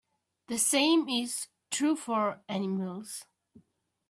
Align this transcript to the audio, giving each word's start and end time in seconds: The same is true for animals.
The 0.47 0.57
same 0.57 1.07
is 1.07 1.47
true 1.69 1.95
for 1.95 2.41
animals. 2.49 3.27